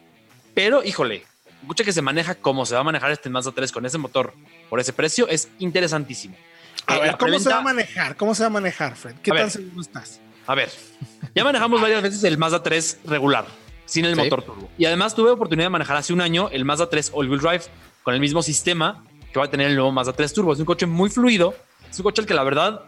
[0.54, 1.24] Pero, híjole,
[1.68, 4.34] coche que se maneja como se va a manejar este Mazda 3 con ese motor
[4.70, 6.36] por ese precio es interesantísimo.
[6.88, 8.16] A Eh, ver, ¿cómo se va a manejar?
[8.18, 9.16] ¿Cómo se va a manejar, Fred?
[9.24, 9.52] ¿Qué A tan ver.
[9.52, 10.20] seguro estás?
[10.46, 10.70] A ver,
[11.34, 13.46] ya manejamos varias veces el Mazda 3 regular,
[13.86, 14.22] sin el Sí.
[14.22, 14.70] motor turbo.
[14.78, 17.64] Y además tuve oportunidad de manejar hace un año el Mazda 3 All-Wheel Drive
[18.04, 20.54] con el mismo sistema que va a tener el nuevo Mazda 3 Turbo.
[20.54, 21.56] Es un coche muy fluido,
[21.90, 22.82] es un coche al que la verdad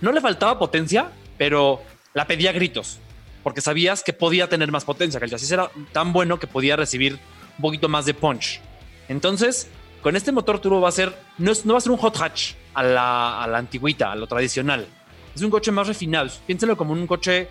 [0.00, 1.82] no le faltaba potencia, pero
[2.14, 2.98] la pedía a gritos,
[3.42, 6.74] porque sabías que podía tener más potencia, que el chasis era tan bueno que podía
[6.76, 7.14] recibir
[7.58, 8.60] un poquito más de punch.
[9.08, 9.68] Entonces,
[10.02, 12.16] con este motor turbo va a ser, no, es- no va a ser un hot
[12.20, 14.86] hatch a la, a la antigüita, a lo tradicional.
[15.34, 16.30] Es un coche más refinado.
[16.46, 17.48] Piénselo como un coche,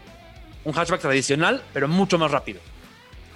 [0.63, 2.59] un hatchback tradicional, pero mucho más rápido.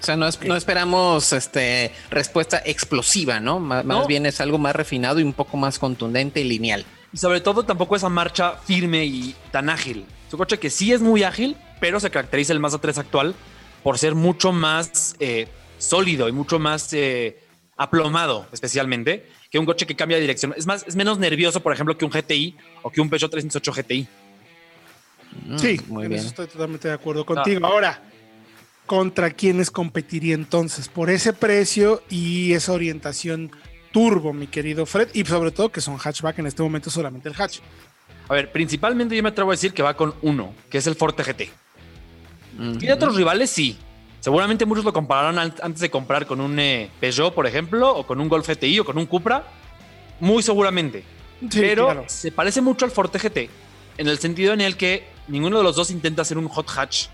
[0.03, 3.59] O sea, no, es- no esperamos este, respuesta explosiva, ¿no?
[3.59, 4.05] Má- Más, No.
[4.05, 6.85] bien es algo más refinado y un poco más contundente y lineal.
[7.13, 10.05] Y sobre todo tampoco esa marcha firme y tan ágil.
[10.27, 13.33] Es un coche que sí es muy ágil, pero se caracteriza el Mazda 3 actual
[13.81, 17.39] por ser mucho más eh, sólido y mucho más eh,
[17.77, 20.53] aplomado, especialmente, que un coche que cambia de dirección.
[20.57, 23.71] Es más, es menos nervioso, por ejemplo, que un GTI o que un Peugeot 308
[23.71, 24.07] GTI.
[25.45, 26.19] Mm, sí, muy en bien.
[26.19, 27.65] eso estoy totalmente de acuerdo contigo.
[27.65, 28.01] Ahora,
[28.85, 30.87] ¿contra quiénes competiría entonces?
[30.89, 33.51] Por ese precio y esa orientación
[33.91, 37.35] turbo, mi querido Fred, y sobre todo que son hatchback en este momento solamente el
[37.39, 37.59] hatch.
[38.29, 40.95] A ver, principalmente yo me atrevo a decir que va con uno, que es el
[40.95, 41.49] Forte GT.
[42.79, 43.49] ¿Tiene otros rivales?
[43.49, 43.77] Sí.
[44.19, 48.05] Seguramente muchos lo compararán an- antes de comprar con un eh, Peugeot, por ejemplo, o
[48.07, 49.43] con un Golf GTI o con un Cupra.
[50.19, 51.03] Muy seguramente.
[51.41, 52.05] Sí, pero claro.
[52.07, 53.49] se parece mucho al Forte GT
[53.97, 57.07] en el sentido en el que ninguno de los dos intenta hacer un hot hatch,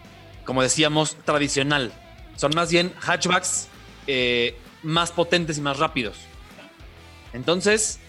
[0.50, 1.94] como decíamos, tradicional.
[2.36, 3.68] Son más bien hatchbacks
[4.08, 6.18] eh, más potentes y más rápidos.
[7.34, 8.00] Entonces,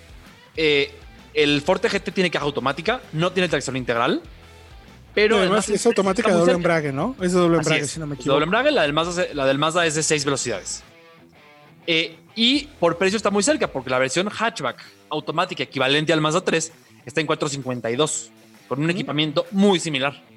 [0.57, 0.91] eh,
[1.35, 4.23] el Forte GT tiene caja automática, no tiene tracción integral,
[5.13, 6.57] pero además es automática de doble cerca.
[6.57, 7.15] embrague, ¿no?
[7.21, 7.91] Es de doble Así embrague, es.
[7.91, 8.33] si no me equivoco.
[8.33, 10.83] doble embrague, la del Mazda, la del Mazda es de 6 velocidades.
[11.87, 16.41] Eh, y por precio está muy cerca, porque la versión hatchback automática equivalente al Mazda
[16.41, 16.73] 3
[17.05, 18.31] está en 452,
[18.67, 20.31] con un equipamiento muy similar.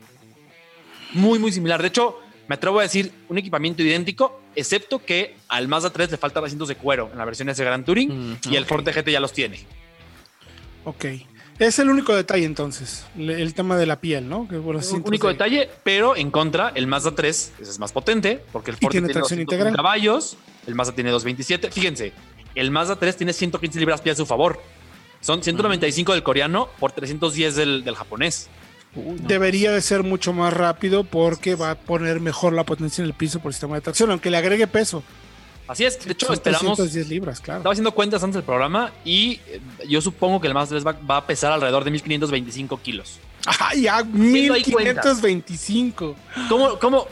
[1.13, 1.82] Muy, muy similar.
[1.82, 6.17] De hecho, me atrevo a decir un equipamiento idéntico, excepto que al Mazda 3 le
[6.17, 8.65] faltan asientos de cuero en la versión S Grand Touring Mm, y el.
[8.65, 9.60] Forte GT ya los tiene.
[10.86, 11.06] Ok.
[11.60, 14.47] Es el único detalle entonces, el tema de la piel, ¿no?
[14.47, 17.91] Que por asientos único de- detalle, pero en contra, el Mazda 3 ese es más
[17.91, 19.76] potente porque el Y Forte tiene tiene, tracción 201 integral.
[19.76, 21.69] caballos, el Mazda tiene 227.
[21.71, 22.12] Fíjense,
[22.56, 24.60] el Mazda 3 tiene 115 libras-pie a su favor.
[25.21, 28.49] Son 195 del coreano por 310 del, del japonés.
[28.95, 33.13] Debería de ser mucho más rápido porque va a poner mejor la potencia en el
[33.13, 35.03] piso por el sistema de tracción, aunque le agregue peso.
[35.67, 36.77] Así es, de hecho Son esperamos...
[36.77, 37.60] 310 libras, claro.
[37.60, 40.97] Estaba haciendo cuentas antes del programa y eh, yo supongo que el Mazda 3 va,
[41.10, 43.19] va a pesar alrededor de 1525 kilos.
[43.45, 43.97] ¡Ah, ya!
[43.97, 46.15] ahí 1525.
[46.49, 47.08] ¿Cómo, cómo,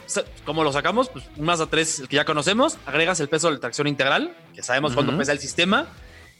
[0.45, 1.09] cómo lo sacamos?
[1.09, 4.35] Pues un Mazda 3, el que ya conocemos, agregas el peso de la tracción integral,
[4.53, 5.87] que sabemos cuánto pesa el sistema,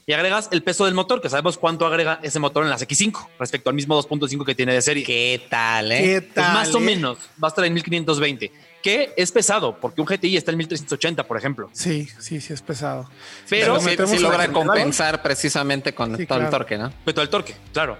[0.06, 3.28] y agregas el peso del motor, que sabemos cuánto agrega ese motor en las X5
[3.38, 5.04] respecto al mismo 2.5 que tiene de serie.
[5.04, 6.02] ¿Qué tal, eh?
[6.02, 6.54] ¿Qué Pues tal?
[6.54, 6.82] más o eh?
[6.82, 11.22] menos va a estar en 1520, que es pesado, porque un GTI está en 1380,
[11.26, 11.70] por ejemplo.
[11.72, 13.08] Sí, sí, sí, es pesado.
[13.48, 16.92] Pero sí, logra compensar precisamente con Sí, todo el torque, ¿no?
[17.04, 17.96] Pero todo el torque, claro.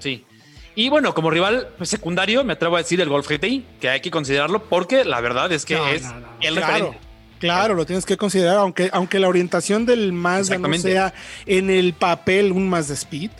[0.00, 0.24] Sí.
[0.74, 4.00] Y bueno, como rival pues, secundario, me atrevo a decir el Golf GTI, que hay
[4.00, 6.28] que considerarlo porque la verdad es que No, es no, no.
[6.40, 6.72] el Claro.
[6.74, 6.98] referente.
[7.40, 11.14] Claro, lo tienes que considerar, aunque, aunque la orientación del Mazda no sea
[11.46, 13.30] en el papel un Mazda Speed,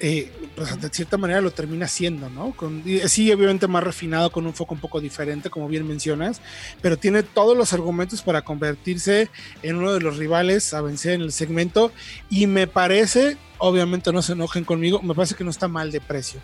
[0.00, 2.52] eh, pues de cierta manera lo termina siendo, ¿no?
[2.52, 6.42] Con, y sí, obviamente más refinado, con un foco un poco diferente, como bien mencionas,
[6.82, 9.30] pero tiene todos los argumentos para convertirse
[9.62, 11.90] en uno de los rivales a vencer en el segmento
[12.28, 16.02] y me parece, obviamente no se enojen conmigo, me parece que no está mal de
[16.02, 16.40] precio.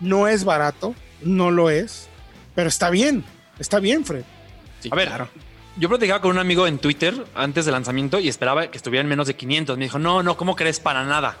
[0.00, 2.08] No es barato, no lo es,
[2.56, 3.24] pero está bien,
[3.60, 4.24] está bien, Fred.
[4.80, 5.28] Sí, A ver, claro.
[5.78, 9.08] Yo platicaba con un amigo en Twitter antes del lanzamiento y esperaba que estuviera en
[9.08, 9.78] menos de 500.
[9.78, 10.80] Me dijo, no, no, ¿cómo crees?
[10.80, 11.38] Para nada.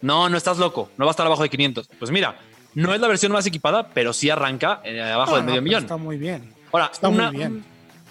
[0.00, 0.90] No, no estás loco.
[0.96, 1.88] No va a estar abajo de 500.
[1.98, 2.38] Pues mira,
[2.74, 5.82] no es la versión más equipada, pero sí arranca eh, abajo No, del medio millón.
[5.82, 6.52] Está muy bien.
[6.72, 7.64] Ahora, está una- muy bien.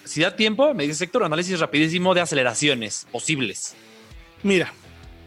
[0.05, 3.75] si da tiempo, me dice Sector, análisis rapidísimo de aceleraciones posibles.
[4.43, 4.71] Mira,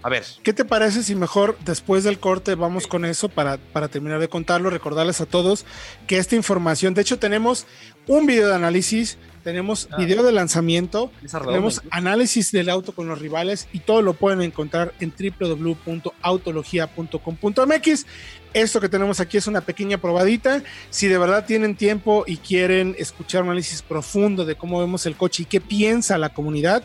[0.06, 3.88] A ver, ¿Qué te parece si mejor después del corte vamos con eso para, para
[3.88, 4.70] terminar de contarlo?
[4.70, 5.66] Recordarles a todos
[6.06, 7.66] que esta información, de hecho tenemos
[8.06, 9.96] un video de análisis, tenemos Ah.
[9.96, 11.10] video de lanzamiento,
[11.44, 18.06] tenemos análisis del auto con los rivales y todo lo pueden encontrar en www.autologia.com.mx.
[18.54, 20.62] Esto que tenemos aquí es una pequeña probadita.
[20.88, 25.16] Si de verdad tienen tiempo y quieren escuchar un análisis profundo de cómo vemos el
[25.16, 26.84] coche y qué piensa la comunidad,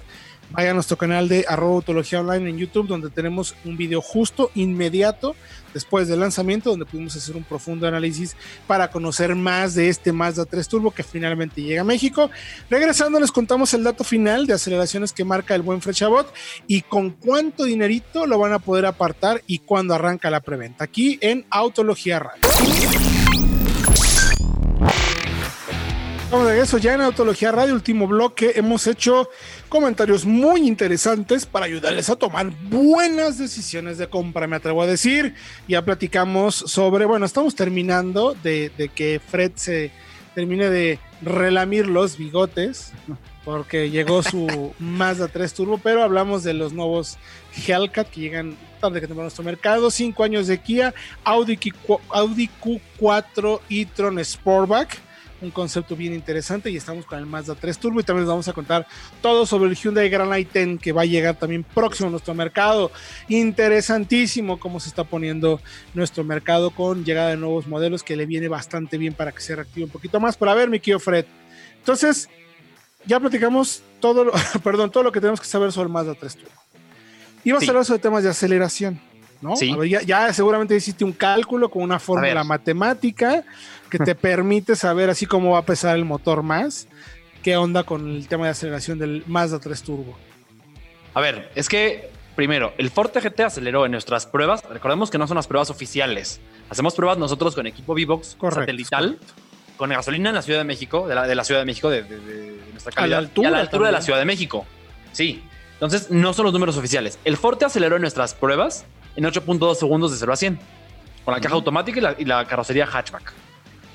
[0.51, 5.35] vayan a nuestro canal de autología online en YouTube, donde tenemos un video justo, inmediato,
[5.73, 8.35] después del lanzamiento, donde pudimos hacer un profundo análisis
[8.67, 12.29] para conocer más de este Mazda 3 Turbo que finalmente llega a México.
[12.69, 16.33] Regresando, les contamos el dato final de aceleraciones que marca el buen Frechabot
[16.67, 20.83] y con cuánto dinerito lo van a poder apartar y cuándo arranca la preventa.
[20.83, 23.10] Aquí en Autología Radio.
[26.31, 28.53] Estamos de regreso ya en Autología Radio, último bloque.
[28.55, 29.29] Hemos hecho
[29.67, 35.35] comentarios muy interesantes para ayudarles a tomar buenas decisiones de compra, me atrevo a decir.
[35.67, 39.91] Ya platicamos sobre, bueno, estamos terminando de, de que Fred se
[40.33, 42.93] termine de relamir los bigotes,
[43.43, 47.17] porque llegó su Mazda 3 Turbo, pero hablamos de los nuevos
[47.67, 49.91] Hellcat que llegan tarde que temprano a nuestro mercado.
[49.91, 50.93] Cinco años de Kia,
[51.25, 55.10] Audi, Q, Audi Q4 e-tron Sportback
[55.41, 58.47] un concepto bien interesante y estamos con el Mazda 3 Turbo y también les vamos
[58.47, 58.87] a contar
[59.21, 62.91] todo sobre el Hyundai Grand i10 que va a llegar también próximo a nuestro mercado.
[63.27, 65.59] Interesantísimo cómo se está poniendo
[65.93, 69.55] nuestro mercado con llegada de nuevos modelos que le viene bastante bien para que se
[69.55, 70.37] reactive un poquito más.
[70.37, 71.25] Pero a ver, mi querido Fred.
[71.79, 72.29] Entonces,
[73.05, 74.31] ya platicamos todo lo,
[74.63, 76.51] perdón, todo lo que tenemos que saber sobre el Mazda 3 Turbo.
[77.43, 77.67] Ibas Sí.
[77.67, 79.01] a hablar sobre temas de aceleración.
[79.41, 79.55] ¿No?
[79.55, 79.71] Sí.
[79.71, 83.43] A ver, ya, ya seguramente hiciste un cálculo con una fórmula matemática
[83.89, 86.87] que te permite saber así cómo va a pesar el motor más.
[87.43, 90.15] ¿Qué onda con el tema de aceleración del Mazda 3 Turbo?
[91.13, 94.63] A ver, es que primero, el Forte GT aceleró en nuestras pruebas.
[94.69, 96.39] Recordemos que no son las pruebas oficiales.
[96.69, 99.17] Hacemos pruebas nosotros con equipo Vivox Correcto, satelital,
[99.75, 102.03] con gasolina en la Ciudad de México, de la, de la Ciudad de México, de,
[102.03, 103.19] de- de nuestra calidad.
[103.19, 104.01] altura y a la altura de la.
[104.01, 104.65] Ciudad de México.
[105.11, 105.41] Sí.
[105.73, 107.17] Entonces, no son los números oficiales.
[107.25, 110.59] El Forte aceleró en nuestras pruebas en 8.2 segundos de 0 a 100,
[111.25, 113.33] con la caja automática y la, y la carrocería hatchback.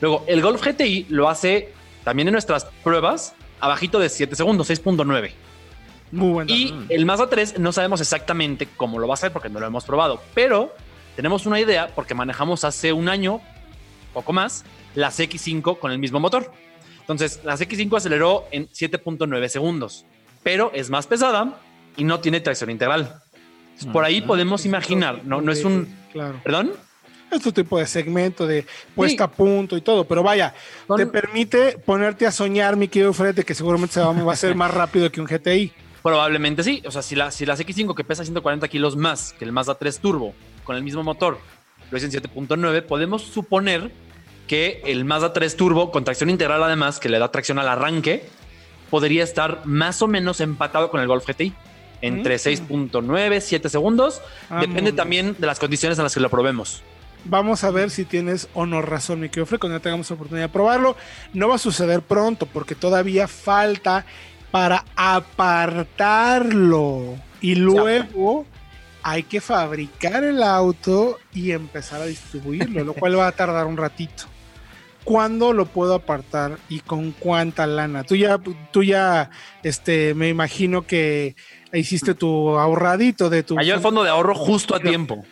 [0.01, 1.73] Luego, el Golf GTI lo hace
[2.05, 5.33] también en nuestras pruebas abajito de 7 segundos, 6.9.
[6.13, 6.59] Muy buen dato.
[6.59, 9.67] Y el Mazda 3 no sabemos exactamente cómo lo va a hacer porque no lo
[9.67, 10.75] hemos probado, pero
[11.17, 13.41] tenemos una idea porque manejamos hace un año,
[14.13, 16.53] poco más, la X5 con el mismo motor.
[17.01, 20.05] Entonces, la X5 aceleró en 7.9 segundos,
[20.43, 21.61] pero es más pesada
[21.97, 23.23] y no tiene tracción integral.
[23.77, 25.95] Entonces, por ahí podemos imaginar, no, no es un...
[26.13, 26.41] Claro.
[26.43, 26.73] ¿Perdón?
[27.31, 28.65] Este tipo de segmento de
[28.95, 30.55] puesta a punto y todo, pero vaya,
[30.87, 34.33] Son- te permite ponerte a soñar, mi querido Fred, de que seguramente se va, va
[34.33, 35.73] a ser más rápido que un GTI.
[36.03, 36.83] Probablemente sí.
[36.87, 39.75] O sea, si la, si la X5 que pesa 140 kilos más que el Mazda
[39.75, 41.39] 3 Turbo con el mismo motor
[41.91, 43.91] lo hizo en 7.9, podemos suponer
[44.47, 48.25] que el Mazda 3 Turbo con tracción integral además, que le da tracción al arranque,
[48.89, 51.53] podría estar más o menos empatado con el Golf GTI.
[52.03, 52.39] Entre Mm.
[52.39, 54.21] 6.9, 7 segundos.
[54.51, 54.97] Depende Vámonos.
[54.97, 56.83] también de las condiciones en las que lo probemos.
[57.25, 60.53] Vamos a ver si tienes o no razón, mi querido cuando ya tengamos oportunidad de
[60.53, 60.97] probarlo.
[61.33, 64.07] No va a suceder pronto porque todavía falta
[64.53, 64.85] para
[65.97, 67.17] apartarlo.
[67.41, 68.47] Y luego
[69.03, 73.77] hay que fabricar el auto y empezar a distribuirlo, lo cual va a tardar un
[73.77, 74.25] ratito.
[75.05, 78.03] ¿Cuándo lo puedo apartar y con cuánta lana?
[78.03, 78.39] Tú ya,
[78.73, 79.31] tú ya,
[79.63, 81.37] este, me imagino que
[81.73, 85.25] hiciste tu ahorradito de tu Cayó el fondo de ahorro justo a tiempo.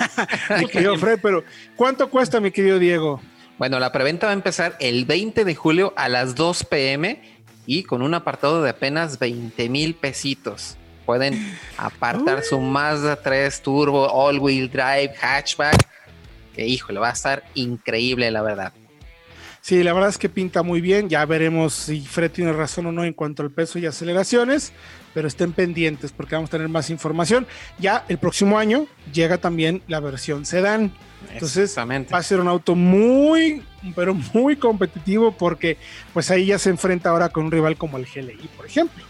[0.58, 1.44] mi querido Fred, pero
[1.76, 3.20] ¿cuánto cuesta, mi querido Diego?
[3.58, 7.20] Bueno, la preventa va a empezar el 20 de julio a las 2 pm
[7.66, 10.76] y con un apartado de apenas 20 mil pesitos.
[11.04, 15.76] Pueden apartar su Mazda 3 Turbo, All Wheel Drive, Hatchback.
[16.54, 18.72] Que híjole, va a estar increíble, la verdad.
[19.62, 21.08] Sí, la verdad es que pinta muy bien.
[21.08, 24.72] Ya veremos si Fred tiene razón o no en cuanto al peso y aceleraciones,
[25.12, 27.46] pero estén pendientes porque vamos a tener más información.
[27.78, 30.92] Ya el próximo año llega también la versión sedán.
[31.32, 33.62] Entonces va a ser un auto muy,
[33.94, 35.76] pero muy competitivo porque
[36.14, 39.04] pues ahí ya se enfrenta ahora con un rival como el GLI, por ejemplo.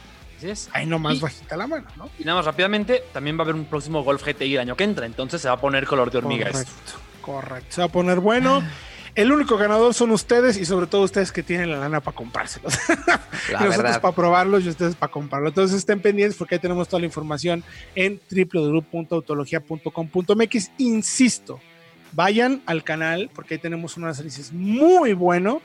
[0.72, 2.11] Ahí nomás Y- bajita la mano, ¿no?
[2.18, 4.84] Y nada más rápidamente, también va a haber un próximo Golf GTI el año que
[4.84, 6.59] entra, entonces se va a poner color de hormiga esto.
[6.59, 7.66] Correcto, correcto.
[7.68, 8.62] Se va a poner bueno.
[9.14, 12.78] El único ganador son ustedes y sobre todo ustedes que tienen la lana para comprárselos.
[13.52, 15.48] La nosotros para probarlos y ustedes para comprarlo.
[15.48, 20.70] Entonces estén pendientes porque ahí tenemos toda la información en www.autologia.com.mx.
[20.78, 21.61] Insisto,
[22.12, 25.61] vayan al canal porque ahí tenemos un análisis muy bueno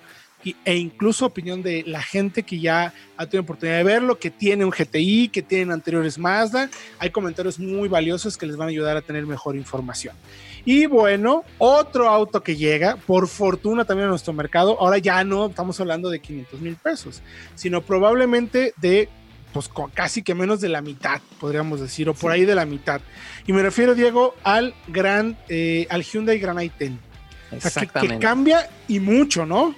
[0.46, 4.30] y- e incluso opinión de la gente que ya ha tenido oportunidad de verlo, que
[4.32, 6.70] tiene un GTI, que tienen anteriores Mazda.
[7.00, 10.16] Hay comentarios muy valiosos que les van a ayudar a tener mejor información.
[10.64, 15.48] Y bueno, otro auto que llega, por fortuna también a nuestro mercado, ahora ya no
[15.48, 17.22] estamos hablando de 500 mil pesos,
[17.56, 19.08] sino probablemente de,
[19.54, 23.02] pues casi que menos de la mitad, podríamos decir, o por ahí de la mitad.
[23.48, 26.70] Y me refiero, Diego, al gran, eh, al Hyundai Grand i10.
[26.72, 28.20] O sea, que- que, Exactamente.
[28.26, 29.76] cambia y mucho, ¿no?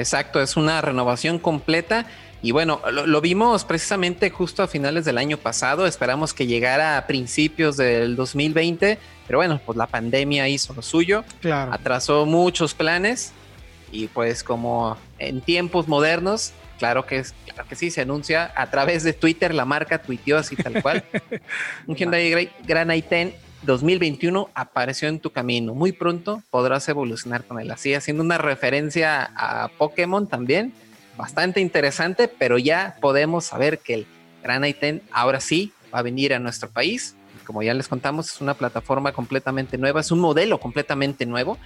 [0.00, 2.06] Exacto, es una renovación completa.
[2.42, 5.86] Y bueno, lo, lo vimos precisamente justo a finales del año pasado.
[5.86, 8.98] Esperamos que llegara a principios del 2020.
[9.26, 11.22] Pero bueno, pues la pandemia hizo lo suyo.
[11.40, 11.72] Claro.
[11.72, 13.32] atrasó muchos planes
[13.92, 18.70] y pues como en tiempos modernos, claro que es, claro que sí, se anuncia a
[18.70, 21.04] través de Twitter, la marca tuiteó así tal cual.
[21.86, 23.32] Un Hyundai Gra- Grand i10
[23.62, 25.74] 2021 apareció en tu camino.
[25.74, 27.70] Muy pronto podrás evolucionar con él.
[27.70, 30.72] Así haciendo una referencia a Pokémon también,
[31.16, 34.06] bastante interesante, pero ya podemos saber que el
[34.42, 37.14] Grand i10 ahora sí va a venir a nuestro país.
[37.44, 41.58] Como ya les contamos, es una plataforma completamente nueva, es un modelo completamente nuevo.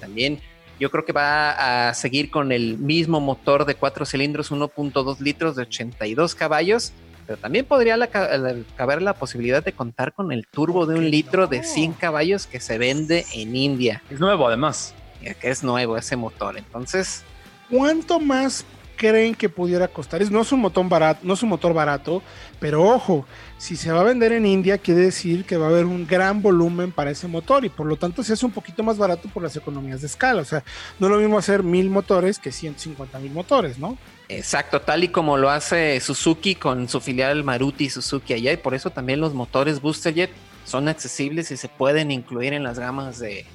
[0.00, 0.40] También
[0.78, 5.56] yo creo que va a seguir con el mismo motor de cuatro cilindros, 1.2 litros
[5.56, 6.92] de 82 caballos,
[7.32, 11.02] pero también podría la- la- caber la posibilidad de contar con el turbo de ¿Por
[11.04, 11.46] un litro no?
[11.46, 14.94] de 100 caballos que se vende en India, Es nuevo además.
[15.40, 16.58] que es nuevo ese motor.
[16.58, 17.24] Entonces,
[17.70, 18.66] ¿Cuánto más
[18.96, 20.20] creen que pudiera costar?
[20.20, 22.22] Es- No es un motor barato, no es un motor barato,
[22.60, 23.24] pero ojo,
[23.62, 26.42] si se va a vender en India, quiere decir que va a haber un gran
[26.42, 29.40] volumen para ese motor y por lo tanto se hace un poquito más barato por
[29.40, 30.42] las economías de escala.
[30.42, 30.64] O sea,
[30.98, 33.96] no es lo mismo hacer mil motores que 150 mil motores, ¿no?
[34.28, 38.74] Exacto, tal y como lo hace Suzuki con su filial Maruti Suzuki allá, y por
[38.74, 40.30] eso también los motores Booster Jet
[40.64, 43.46] son accesibles y se pueden incluir en las gamas de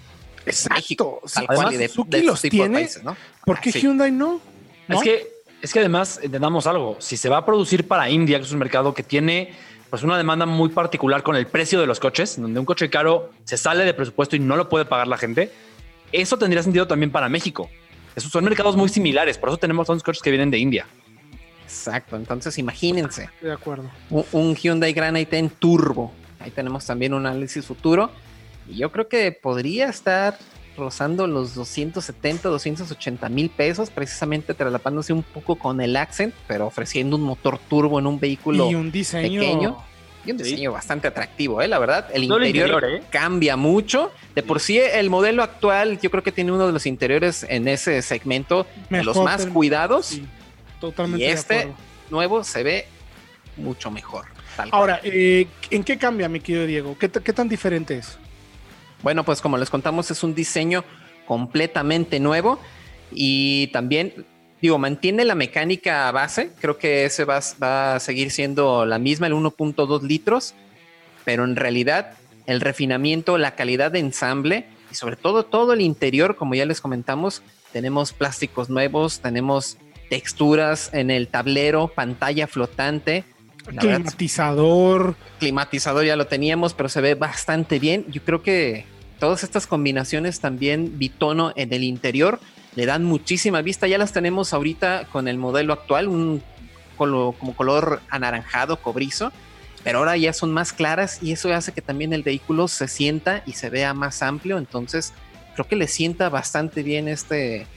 [0.69, 2.73] México, Sí, además, cual, y de, Suzuki de los tipos de tiene.
[2.75, 3.17] países, ¿no?
[3.43, 3.81] ¿Por qué Ah, sí.
[3.81, 4.39] Hyundai no?
[4.87, 4.95] ¿No?
[4.95, 5.27] Es que,
[5.61, 6.95] es que además entendamos algo.
[6.99, 9.51] Si se va a producir para India, que es un mercado que tiene
[9.89, 13.31] pues una demanda muy particular con el precio de los coches, donde un coche caro
[13.45, 15.51] se sale de presupuesto y no lo puede pagar la gente,
[16.11, 17.69] eso tendría sentido también para México.
[18.15, 20.87] Esos son mercados muy similares, por eso tenemos tantos coches que vienen de India.
[21.63, 23.89] Exacto, entonces imagínense, Estoy de acuerdo.
[24.09, 28.09] un, un Hyundai Grand i10 Turbo, ahí tenemos también un análisis futuro,
[28.69, 30.37] y yo creo que podría estar
[30.77, 37.15] rozando los 270, 280 mil pesos, precisamente traslapándose un poco con el Accent, pero ofreciendo
[37.15, 39.41] un motor turbo en un vehículo Y un diseño.
[39.41, 39.77] pequeño.
[40.25, 40.43] y un Sí.
[40.43, 41.67] diseño bastante atractivo, ¿eh?
[41.69, 42.09] la verdad.
[42.13, 43.07] El Todo el interior, interior, ¿eh?
[43.09, 44.11] cambia mucho.
[44.35, 47.67] De por sí, el modelo actual, yo creo que tiene uno de los interiores en
[47.69, 50.07] ese segmento de los más cuidados.
[50.07, 50.25] Sí,
[50.81, 51.71] totalmente Y este-.
[52.09, 52.85] Nuevo se ve
[53.55, 54.25] mucho mejor.
[54.71, 56.97] Ahora, eh, ¿en qué cambia, mi querido Diego?
[56.99, 58.17] ¿Qué, qué tan diferente es?
[59.03, 60.83] Bueno, pues como les contamos, es un diseño
[61.25, 62.59] completamente nuevo
[63.11, 64.25] y también,
[64.61, 66.51] digo, mantiene la mecánica base.
[66.59, 70.55] Creo que ese va, va a seguir siendo la misma, el 1.2 litros,
[71.25, 72.13] pero en realidad
[72.47, 76.81] el refinamiento, la calidad de ensamble y sobre todo todo el interior, como ya les
[76.81, 77.43] comentamos,
[77.73, 79.77] tenemos plásticos nuevos, tenemos
[80.09, 83.25] texturas en el tablero, pantalla flotante.
[83.67, 85.15] Climatizador.
[85.39, 88.05] Climatizador ya lo teníamos, pero se ve bastante bien.
[88.09, 88.85] Yo creo que
[89.19, 92.39] todas estas combinaciones también bitono en el interior
[92.75, 93.87] le dan muchísima vista.
[93.87, 96.43] Ya las tenemos ahorita con el modelo actual, un
[96.95, 99.31] como color anaranjado, cobrizo,
[99.83, 103.43] pero ahora ya son más claras y eso hace que también el vehículo se sienta
[103.45, 104.57] y se vea más amplio.
[104.57, 105.13] Entonces,
[105.53, 107.67] creo que le sienta bastante bien este,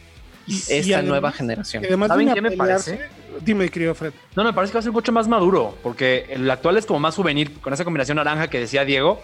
[0.47, 1.85] esta nueva generación.
[1.85, 3.01] Además, ¿Saben qué me parece?
[3.41, 4.13] Dime, querido Fred.
[4.37, 6.87] No, me parece que va a ser un coche más maduro, porque el actual es
[6.87, 9.23] como más juvenil, con esa combinación naranja que decía Diego.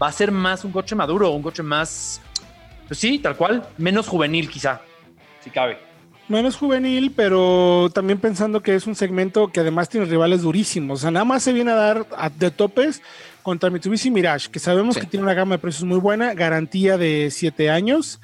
[0.00, 2.20] Va a ser más un coche maduro, un coche más,
[2.86, 4.80] pues sí, tal cual, menos juvenil quizá,
[5.42, 5.88] si cabe
[6.28, 11.00] menos juvenil, pero también pensando que es un segmento que además tiene rivales durísimos.
[11.00, 13.02] O sea, nada más se viene a dar de topes
[13.42, 17.30] contra Mitsubishi Mirage, que sabemos que tiene una gama de precios muy buena, garantía de
[17.30, 18.20] 7 años,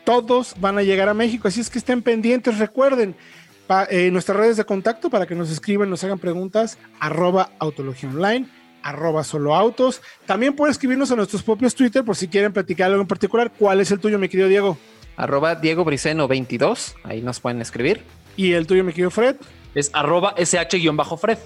[0.05, 3.15] Todos van a llegar a México, así es que estén pendientes, recuerden.
[3.91, 8.49] Eh, nuestras redes de contacto para que nos escriban, nos hagan preguntas, arroba autología online,
[8.83, 10.01] arroba solo autos.
[10.25, 13.53] También pueden escribirnos a nuestros propios Twitter por si quieren platicar algo en particular.
[13.59, 14.79] ¿Cuál es el tuyo, mi querido Diego?
[15.17, 18.03] Arroba Diego Briceno 22, ahí nos pueden escribir.
[18.37, 19.37] ¿Y el tuyo, mi querido Fred?
[19.75, 21.39] Es arroba sh-fred.